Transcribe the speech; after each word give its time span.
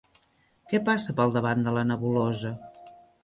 Què 0.71 0.79
passa 0.87 1.15
pel 1.19 1.35
davant 1.37 1.61
de 1.67 1.75
la 1.77 1.85
nebulosa? 1.91 2.53